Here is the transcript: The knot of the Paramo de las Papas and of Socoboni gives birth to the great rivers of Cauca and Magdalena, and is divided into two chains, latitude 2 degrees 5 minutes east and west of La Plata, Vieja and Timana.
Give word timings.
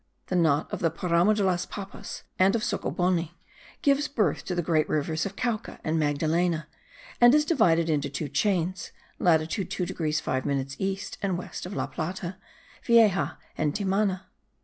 The 0.29 0.35
knot 0.35 0.73
of 0.73 0.79
the 0.79 0.89
Paramo 0.89 1.35
de 1.35 1.43
las 1.43 1.67
Papas 1.67 2.23
and 2.39 2.55
of 2.55 2.63
Socoboni 2.63 3.33
gives 3.83 4.07
birth 4.07 4.43
to 4.45 4.55
the 4.55 4.63
great 4.63 4.89
rivers 4.89 5.27
of 5.27 5.35
Cauca 5.35 5.77
and 5.83 5.99
Magdalena, 5.99 6.67
and 7.21 7.35
is 7.35 7.45
divided 7.45 7.87
into 7.87 8.09
two 8.09 8.27
chains, 8.27 8.89
latitude 9.19 9.69
2 9.69 9.85
degrees 9.85 10.19
5 10.19 10.43
minutes 10.43 10.75
east 10.79 11.19
and 11.21 11.37
west 11.37 11.67
of 11.67 11.75
La 11.75 11.85
Plata, 11.85 12.37
Vieja 12.83 13.37
and 13.55 13.75
Timana. 13.75 14.21